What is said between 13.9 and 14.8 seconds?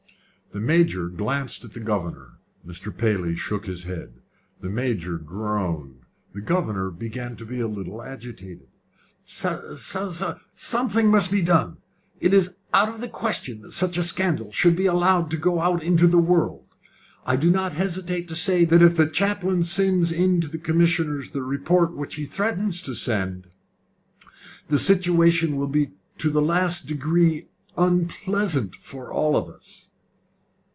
a scandal should